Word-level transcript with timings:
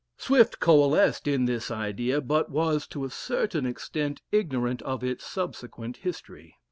Swift 0.17 0.59
coalesced 0.59 1.27
in 1.27 1.45
this 1.45 1.69
idea, 1.69 2.21
but 2.21 2.49
was, 2.49 2.87
to 2.87 3.05
a 3.05 3.09
certain 3.11 3.67
extent, 3.67 4.19
ignorant 4.31 4.81
of 4.81 5.03
its 5.03 5.23
subsequent 5.23 5.97
history. 5.97 6.55